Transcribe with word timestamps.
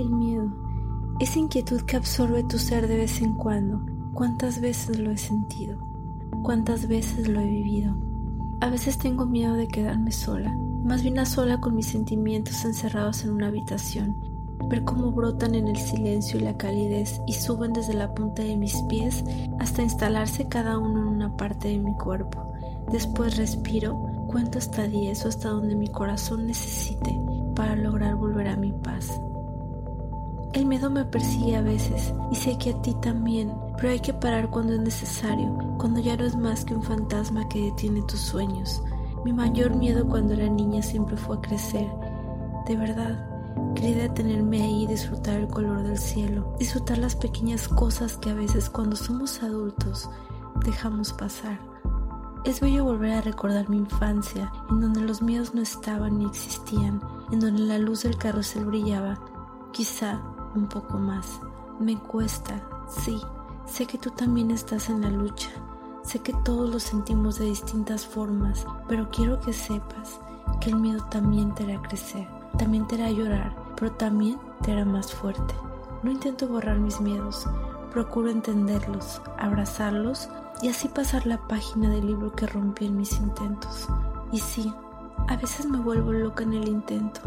El 0.00 0.08
miedo, 0.08 0.50
esa 1.18 1.38
inquietud 1.38 1.82
que 1.82 1.98
absorbe 1.98 2.42
tu 2.42 2.58
ser 2.58 2.88
de 2.88 2.96
vez 2.96 3.20
en 3.20 3.34
cuando, 3.34 3.82
¿cuántas 4.14 4.58
veces 4.58 4.98
lo 4.98 5.10
he 5.10 5.18
sentido? 5.18 5.78
¿Cuántas 6.42 6.88
veces 6.88 7.28
lo 7.28 7.38
he 7.38 7.44
vivido? 7.44 7.94
A 8.62 8.70
veces 8.70 8.96
tengo 8.96 9.26
miedo 9.26 9.56
de 9.56 9.68
quedarme 9.68 10.10
sola, 10.10 10.56
más 10.82 11.02
bien 11.02 11.18
a 11.18 11.26
sola 11.26 11.60
con 11.60 11.74
mis 11.74 11.88
sentimientos 11.88 12.64
encerrados 12.64 13.24
en 13.24 13.32
una 13.32 13.48
habitación, 13.48 14.16
ver 14.70 14.84
cómo 14.84 15.12
brotan 15.12 15.54
en 15.54 15.68
el 15.68 15.76
silencio 15.76 16.40
y 16.40 16.44
la 16.44 16.56
calidez 16.56 17.20
y 17.26 17.34
suben 17.34 17.74
desde 17.74 17.92
la 17.92 18.14
punta 18.14 18.42
de 18.42 18.56
mis 18.56 18.80
pies 18.88 19.22
hasta 19.58 19.82
instalarse 19.82 20.48
cada 20.48 20.78
uno 20.78 21.00
en 21.00 21.08
una 21.08 21.36
parte 21.36 21.68
de 21.68 21.78
mi 21.78 21.94
cuerpo. 21.98 22.54
Después 22.90 23.36
respiro, 23.36 24.02
cuento 24.28 24.56
hasta 24.56 24.88
10 24.88 25.26
o 25.26 25.28
hasta 25.28 25.50
donde 25.50 25.76
mi 25.76 25.88
corazón 25.88 26.46
necesite 26.46 27.14
para 27.54 27.76
lograr 27.76 28.14
volver 28.14 28.48
a 28.48 28.56
mi 28.56 28.72
paz. 28.72 29.20
El 30.52 30.66
miedo 30.66 30.90
me 30.90 31.04
persigue 31.04 31.54
a 31.54 31.62
veces 31.62 32.12
y 32.32 32.34
sé 32.34 32.58
que 32.58 32.70
a 32.70 32.82
ti 32.82 32.92
también, 33.00 33.52
pero 33.76 33.90
hay 33.90 34.00
que 34.00 34.12
parar 34.12 34.50
cuando 34.50 34.72
es 34.72 34.80
necesario, 34.80 35.56
cuando 35.78 36.00
ya 36.00 36.16
no 36.16 36.24
es 36.24 36.34
más 36.34 36.64
que 36.64 36.74
un 36.74 36.82
fantasma 36.82 37.48
que 37.48 37.66
detiene 37.66 38.02
tus 38.02 38.18
sueños. 38.18 38.82
Mi 39.24 39.32
mayor 39.32 39.76
miedo 39.76 40.08
cuando 40.08 40.34
era 40.34 40.48
niña 40.48 40.82
siempre 40.82 41.16
fue 41.16 41.36
a 41.36 41.40
crecer. 41.40 41.86
De 42.66 42.76
verdad, 42.76 43.24
quería 43.76 44.02
detenerme 44.02 44.60
ahí 44.60 44.82
y 44.82 44.86
disfrutar 44.88 45.36
el 45.36 45.46
color 45.46 45.84
del 45.84 45.98
cielo, 45.98 46.56
disfrutar 46.58 46.98
las 46.98 47.14
pequeñas 47.14 47.68
cosas 47.68 48.16
que 48.16 48.30
a 48.30 48.34
veces 48.34 48.68
cuando 48.68 48.96
somos 48.96 49.44
adultos 49.44 50.10
dejamos 50.64 51.12
pasar. 51.12 51.60
Es 52.44 52.60
bello 52.60 52.84
volver 52.84 53.12
a 53.12 53.20
recordar 53.20 53.68
mi 53.68 53.76
infancia, 53.76 54.50
en 54.68 54.80
donde 54.80 55.02
los 55.02 55.22
miedos 55.22 55.54
no 55.54 55.62
estaban 55.62 56.18
ni 56.18 56.26
existían, 56.26 57.00
en 57.30 57.38
donde 57.38 57.62
la 57.62 57.78
luz 57.78 58.02
del 58.02 58.16
carrusel 58.16 58.64
brillaba, 58.64 59.20
quizá 59.72 60.20
un 60.54 60.66
poco 60.66 60.98
más. 60.98 61.40
Me 61.78 61.96
cuesta, 61.98 62.62
sí, 62.88 63.20
sé 63.66 63.86
que 63.86 63.98
tú 63.98 64.10
también 64.10 64.50
estás 64.50 64.90
en 64.90 65.00
la 65.02 65.10
lucha, 65.10 65.50
sé 66.02 66.18
que 66.18 66.32
todos 66.44 66.70
lo 66.70 66.80
sentimos 66.80 67.38
de 67.38 67.46
distintas 67.46 68.06
formas, 68.06 68.66
pero 68.88 69.08
quiero 69.10 69.40
que 69.40 69.52
sepas 69.52 70.20
que 70.60 70.70
el 70.70 70.76
miedo 70.76 71.04
también 71.10 71.54
te 71.54 71.64
hará 71.64 71.80
crecer, 71.80 72.28
también 72.58 72.86
te 72.86 72.96
hará 72.96 73.10
llorar, 73.10 73.56
pero 73.76 73.92
también 73.92 74.38
te 74.62 74.72
hará 74.72 74.84
más 74.84 75.12
fuerte. 75.12 75.54
No 76.02 76.10
intento 76.10 76.48
borrar 76.48 76.78
mis 76.78 77.00
miedos, 77.00 77.46
procuro 77.90 78.30
entenderlos, 78.30 79.22
abrazarlos 79.38 80.28
y 80.62 80.68
así 80.68 80.88
pasar 80.88 81.26
la 81.26 81.38
página 81.48 81.88
del 81.88 82.06
libro 82.06 82.32
que 82.32 82.46
rompí 82.46 82.86
en 82.86 82.96
mis 82.96 83.12
intentos. 83.18 83.88
Y 84.32 84.38
sí, 84.38 84.72
a 85.28 85.36
veces 85.36 85.66
me 85.66 85.78
vuelvo 85.78 86.12
loca 86.12 86.44
en 86.44 86.54
el 86.54 86.68
intento, 86.68 87.20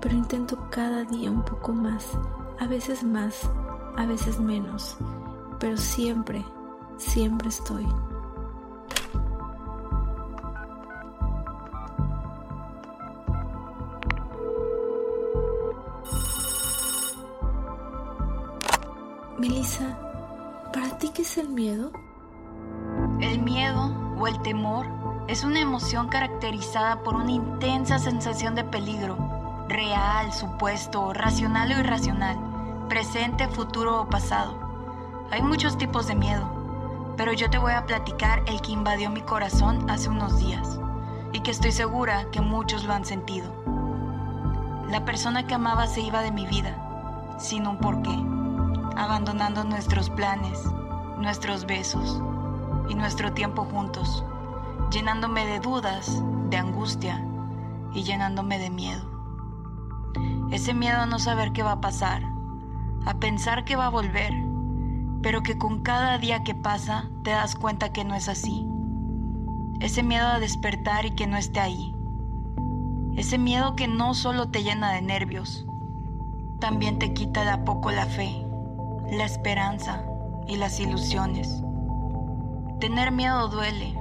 pero 0.00 0.14
intento 0.14 0.58
cada 0.70 1.04
día 1.04 1.30
un 1.30 1.42
poco 1.42 1.72
más 1.72 2.10
a 2.64 2.66
veces 2.66 3.04
más, 3.04 3.50
a 3.94 4.06
veces 4.06 4.40
menos, 4.40 4.96
pero 5.60 5.76
siempre, 5.76 6.42
siempre 6.96 7.50
estoy. 7.50 7.86
Melissa, 19.38 19.98
¿para 20.72 20.96
ti 20.96 21.10
qué 21.14 21.20
es 21.20 21.36
el 21.36 21.50
miedo? 21.50 21.92
El 23.20 23.42
miedo 23.42 23.94
o 24.18 24.26
el 24.26 24.40
temor 24.40 24.86
es 25.28 25.44
una 25.44 25.60
emoción 25.60 26.08
caracterizada 26.08 27.02
por 27.02 27.14
una 27.14 27.32
intensa 27.32 27.98
sensación 27.98 28.54
de 28.54 28.64
peligro 28.64 29.18
real, 29.68 30.32
supuesto, 30.32 31.12
racional 31.12 31.72
o 31.72 31.80
irracional, 31.80 32.53
presente, 32.94 33.48
futuro 33.48 34.02
o 34.02 34.08
pasado. 34.08 34.54
Hay 35.32 35.42
muchos 35.42 35.76
tipos 35.76 36.06
de 36.06 36.14
miedo, 36.14 36.48
pero 37.16 37.32
yo 37.32 37.50
te 37.50 37.58
voy 37.58 37.72
a 37.72 37.86
platicar 37.86 38.44
el 38.46 38.60
que 38.60 38.70
invadió 38.70 39.10
mi 39.10 39.20
corazón 39.20 39.90
hace 39.90 40.08
unos 40.08 40.38
días 40.38 40.78
y 41.32 41.40
que 41.40 41.50
estoy 41.50 41.72
segura 41.72 42.30
que 42.30 42.40
muchos 42.40 42.84
lo 42.84 42.92
han 42.92 43.04
sentido. 43.04 43.52
La 44.88 45.04
persona 45.04 45.44
que 45.44 45.54
amaba 45.54 45.88
se 45.88 46.02
iba 46.02 46.22
de 46.22 46.30
mi 46.30 46.46
vida, 46.46 47.34
sin 47.36 47.66
un 47.66 47.78
porqué, 47.78 48.16
abandonando 48.96 49.64
nuestros 49.64 50.08
planes, 50.08 50.62
nuestros 51.18 51.66
besos 51.66 52.22
y 52.88 52.94
nuestro 52.94 53.32
tiempo 53.32 53.64
juntos, 53.64 54.24
llenándome 54.92 55.44
de 55.46 55.58
dudas, 55.58 56.22
de 56.48 56.58
angustia 56.58 57.26
y 57.92 58.04
llenándome 58.04 58.60
de 58.60 58.70
miedo. 58.70 59.02
Ese 60.52 60.74
miedo 60.74 61.00
a 61.00 61.06
no 61.06 61.18
saber 61.18 61.50
qué 61.50 61.64
va 61.64 61.72
a 61.72 61.80
pasar, 61.80 62.33
a 63.06 63.14
pensar 63.14 63.64
que 63.64 63.76
va 63.76 63.86
a 63.86 63.90
volver, 63.90 64.32
pero 65.22 65.42
que 65.42 65.58
con 65.58 65.82
cada 65.82 66.18
día 66.18 66.42
que 66.42 66.54
pasa 66.54 67.10
te 67.22 67.30
das 67.30 67.54
cuenta 67.54 67.92
que 67.92 68.04
no 68.04 68.14
es 68.14 68.28
así. 68.28 68.66
Ese 69.80 70.02
miedo 70.02 70.26
a 70.26 70.38
despertar 70.38 71.06
y 71.06 71.10
que 71.10 71.26
no 71.26 71.36
esté 71.36 71.60
ahí. 71.60 71.94
Ese 73.16 73.38
miedo 73.38 73.76
que 73.76 73.88
no 73.88 74.14
solo 74.14 74.48
te 74.48 74.62
llena 74.62 74.92
de 74.92 75.02
nervios, 75.02 75.66
también 76.60 76.98
te 76.98 77.12
quita 77.12 77.44
de 77.44 77.50
a 77.50 77.64
poco 77.64 77.90
la 77.90 78.06
fe, 78.06 78.46
la 79.10 79.24
esperanza 79.24 80.04
y 80.46 80.56
las 80.56 80.80
ilusiones. 80.80 81.62
Tener 82.80 83.12
miedo 83.12 83.48
duele. 83.48 83.98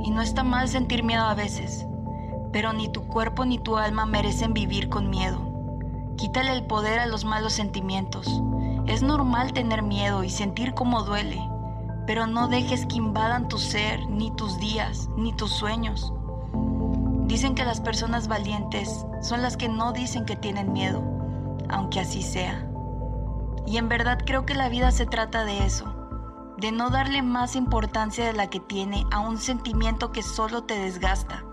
Y 0.00 0.10
no 0.10 0.20
está 0.20 0.42
mal 0.42 0.68
sentir 0.68 1.02
miedo 1.02 1.22
a 1.22 1.34
veces, 1.34 1.86
pero 2.52 2.72
ni 2.72 2.88
tu 2.88 3.06
cuerpo 3.06 3.44
ni 3.44 3.58
tu 3.58 3.76
alma 3.76 4.04
merecen 4.04 4.52
vivir 4.52 4.88
con 4.88 5.08
miedo. 5.08 5.53
Quítale 6.16 6.52
el 6.52 6.64
poder 6.66 6.98
a 6.98 7.06
los 7.06 7.24
malos 7.24 7.52
sentimientos. 7.52 8.40
Es 8.86 9.02
normal 9.02 9.52
tener 9.52 9.82
miedo 9.82 10.24
y 10.24 10.30
sentir 10.30 10.74
cómo 10.74 11.02
duele, 11.02 11.40
pero 12.06 12.26
no 12.26 12.48
dejes 12.48 12.86
que 12.86 12.96
invadan 12.96 13.48
tu 13.48 13.58
ser, 13.58 14.08
ni 14.08 14.30
tus 14.32 14.58
días, 14.58 15.08
ni 15.16 15.32
tus 15.32 15.52
sueños. 15.52 16.12
Dicen 17.26 17.54
que 17.54 17.64
las 17.64 17.80
personas 17.80 18.28
valientes 18.28 19.06
son 19.20 19.42
las 19.42 19.56
que 19.56 19.68
no 19.68 19.92
dicen 19.92 20.24
que 20.24 20.36
tienen 20.36 20.72
miedo, 20.72 21.02
aunque 21.68 22.00
así 22.00 22.22
sea. 22.22 22.68
Y 23.66 23.78
en 23.78 23.88
verdad 23.88 24.18
creo 24.24 24.44
que 24.44 24.54
la 24.54 24.68
vida 24.68 24.90
se 24.90 25.06
trata 25.06 25.44
de 25.44 25.64
eso, 25.64 25.94
de 26.58 26.70
no 26.70 26.90
darle 26.90 27.22
más 27.22 27.56
importancia 27.56 28.24
de 28.24 28.34
la 28.34 28.48
que 28.48 28.60
tiene 28.60 29.04
a 29.10 29.20
un 29.20 29.38
sentimiento 29.38 30.12
que 30.12 30.22
solo 30.22 30.64
te 30.64 30.78
desgasta 30.78 31.44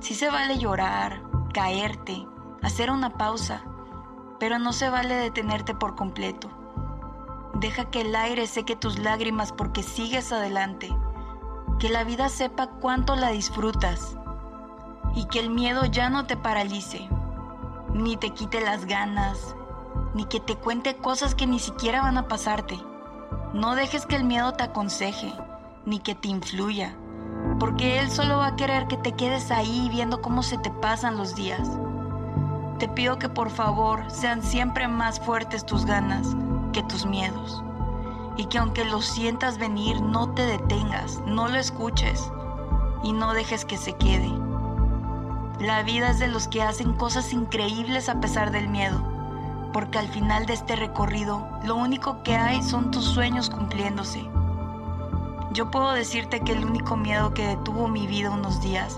Sí 0.00 0.14
se 0.14 0.30
vale 0.30 0.56
llorar, 0.56 1.20
caerte, 1.52 2.26
hacer 2.62 2.90
una 2.90 3.10
pausa, 3.10 3.62
pero 4.38 4.58
no 4.58 4.72
se 4.72 4.90
vale 4.90 5.14
detenerte 5.14 5.74
por 5.74 5.96
completo. 5.96 6.48
Deja 7.54 7.86
que 7.90 8.02
el 8.02 8.14
aire 8.14 8.46
seque 8.46 8.76
tus 8.76 8.98
lágrimas 8.98 9.52
porque 9.52 9.82
sigues 9.82 10.32
adelante. 10.32 10.94
Que 11.78 11.88
la 11.88 12.04
vida 12.04 12.28
sepa 12.28 12.68
cuánto 12.68 13.16
la 13.16 13.30
disfrutas. 13.30 14.16
Y 15.14 15.26
que 15.26 15.40
el 15.40 15.50
miedo 15.50 15.84
ya 15.86 16.08
no 16.08 16.26
te 16.26 16.36
paralice, 16.36 17.08
ni 17.92 18.16
te 18.16 18.30
quite 18.30 18.60
las 18.60 18.84
ganas, 18.84 19.56
ni 20.14 20.24
que 20.24 20.40
te 20.40 20.54
cuente 20.54 20.96
cosas 20.96 21.34
que 21.34 21.46
ni 21.46 21.58
siquiera 21.58 22.02
van 22.02 22.16
a 22.16 22.28
pasarte. 22.28 22.78
No 23.52 23.74
dejes 23.74 24.06
que 24.06 24.16
el 24.16 24.24
miedo 24.24 24.52
te 24.52 24.64
aconseje, 24.64 25.32
ni 25.84 25.98
que 25.98 26.14
te 26.14 26.28
influya 26.28 26.96
porque 27.60 27.98
Él 28.00 28.10
solo 28.10 28.38
va 28.38 28.48
a 28.48 28.56
querer 28.56 28.86
que 28.86 28.96
te 28.96 29.12
quedes 29.12 29.50
ahí 29.50 29.88
viendo 29.90 30.22
cómo 30.22 30.42
se 30.42 30.58
te 30.58 30.70
pasan 30.70 31.16
los 31.16 31.34
días. 31.34 31.68
Te 32.80 32.88
pido 32.88 33.18
que 33.18 33.28
por 33.28 33.50
favor 33.50 34.10
sean 34.10 34.42
siempre 34.42 34.88
más 34.88 35.20
fuertes 35.20 35.66
tus 35.66 35.84
ganas 35.84 36.26
que 36.72 36.82
tus 36.82 37.04
miedos. 37.04 37.62
Y 38.38 38.46
que 38.46 38.56
aunque 38.56 38.86
lo 38.86 39.02
sientas 39.02 39.58
venir, 39.58 40.00
no 40.00 40.30
te 40.30 40.46
detengas, 40.46 41.20
no 41.26 41.46
lo 41.48 41.58
escuches 41.58 42.32
y 43.02 43.12
no 43.12 43.34
dejes 43.34 43.66
que 43.66 43.76
se 43.76 43.92
quede. 43.92 44.30
La 45.58 45.82
vida 45.82 46.08
es 46.08 46.18
de 46.20 46.28
los 46.28 46.48
que 46.48 46.62
hacen 46.62 46.94
cosas 46.94 47.34
increíbles 47.34 48.08
a 48.08 48.18
pesar 48.18 48.50
del 48.50 48.68
miedo, 48.68 49.04
porque 49.74 49.98
al 49.98 50.08
final 50.08 50.46
de 50.46 50.54
este 50.54 50.74
recorrido 50.74 51.46
lo 51.62 51.76
único 51.76 52.22
que 52.22 52.34
hay 52.34 52.62
son 52.62 52.90
tus 52.90 53.04
sueños 53.04 53.50
cumpliéndose. 53.50 54.26
Yo 55.52 55.70
puedo 55.70 55.92
decirte 55.92 56.40
que 56.40 56.52
el 56.52 56.64
único 56.64 56.96
miedo 56.96 57.34
que 57.34 57.46
detuvo 57.46 57.88
mi 57.88 58.06
vida 58.06 58.30
unos 58.30 58.62
días 58.62 58.96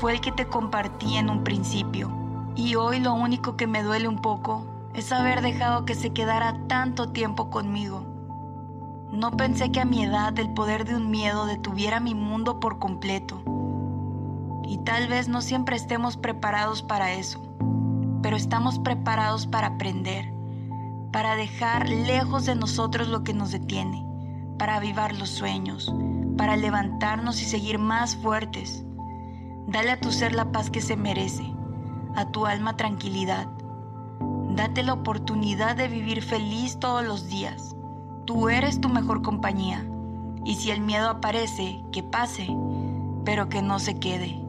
fue 0.00 0.14
el 0.14 0.20
que 0.20 0.32
te 0.32 0.48
compartí 0.48 1.16
en 1.16 1.30
un 1.30 1.44
principio. 1.44 2.19
Y 2.56 2.74
hoy 2.74 3.00
lo 3.00 3.14
único 3.14 3.56
que 3.56 3.66
me 3.66 3.82
duele 3.82 4.08
un 4.08 4.20
poco 4.20 4.64
es 4.94 5.12
haber 5.12 5.40
dejado 5.42 5.84
que 5.84 5.94
se 5.94 6.12
quedara 6.12 6.66
tanto 6.66 7.10
tiempo 7.10 7.50
conmigo. 7.50 8.04
No 9.12 9.32
pensé 9.32 9.72
que 9.72 9.80
a 9.80 9.84
mi 9.84 10.04
edad 10.04 10.38
el 10.38 10.52
poder 10.52 10.84
de 10.84 10.96
un 10.96 11.10
miedo 11.10 11.46
detuviera 11.46 12.00
mi 12.00 12.14
mundo 12.14 12.60
por 12.60 12.78
completo. 12.78 13.42
Y 14.64 14.78
tal 14.78 15.08
vez 15.08 15.28
no 15.28 15.42
siempre 15.42 15.76
estemos 15.76 16.16
preparados 16.16 16.82
para 16.82 17.12
eso, 17.12 17.40
pero 18.22 18.36
estamos 18.36 18.78
preparados 18.78 19.46
para 19.46 19.68
aprender, 19.68 20.32
para 21.12 21.34
dejar 21.34 21.88
lejos 21.88 22.46
de 22.46 22.54
nosotros 22.54 23.08
lo 23.08 23.24
que 23.24 23.34
nos 23.34 23.50
detiene 23.50 24.10
para 24.60 24.76
avivar 24.76 25.14
los 25.14 25.30
sueños, 25.30 25.90
para 26.36 26.54
levantarnos 26.54 27.40
y 27.40 27.46
seguir 27.46 27.78
más 27.78 28.14
fuertes. 28.14 28.84
Dale 29.66 29.92
a 29.92 29.98
tu 29.98 30.12
ser 30.12 30.34
la 30.34 30.52
paz 30.52 30.68
que 30.68 30.82
se 30.82 30.98
merece, 30.98 31.50
a 32.14 32.26
tu 32.26 32.46
alma 32.46 32.76
tranquilidad. 32.76 33.46
Date 34.56 34.82
la 34.82 34.94
oportunidad 34.94 35.76
de 35.76 35.88
vivir 35.88 36.22
feliz 36.22 36.78
todos 36.78 37.04
los 37.04 37.28
días. 37.28 37.76
Tú 38.26 38.48
eres 38.48 38.80
tu 38.80 38.88
mejor 38.88 39.22
compañía. 39.22 39.86
Y 40.44 40.54
si 40.56 40.70
el 40.70 40.80
miedo 40.80 41.08
aparece, 41.08 41.82
que 41.92 42.02
pase, 42.02 42.48
pero 43.24 43.48
que 43.48 43.62
no 43.62 43.78
se 43.78 43.98
quede. 43.98 44.40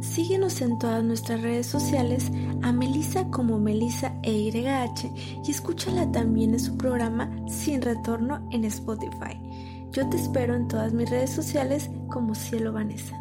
Síguenos 0.00 0.60
en 0.62 0.78
todas 0.78 1.04
nuestras 1.04 1.42
redes 1.42 1.66
sociales 1.66 2.30
a 2.62 2.72
Melissa 2.72 3.30
como 3.30 3.58
Melissa 3.58 4.14
EYH 4.22 5.12
y 5.44 5.50
escúchala 5.50 6.10
también 6.10 6.54
en 6.54 6.60
su 6.60 6.76
programa 6.76 7.30
Sin 7.46 7.82
Retorno 7.82 8.40
en 8.50 8.64
Spotify. 8.64 9.40
Yo 9.98 10.08
te 10.08 10.16
espero 10.16 10.54
en 10.54 10.68
todas 10.68 10.92
mis 10.92 11.10
redes 11.10 11.30
sociales 11.30 11.90
como 12.08 12.36
Cielo 12.36 12.72
Vanessa. 12.72 13.20